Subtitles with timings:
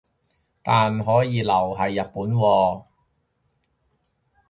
[0.63, 2.85] 但可以留係日本喎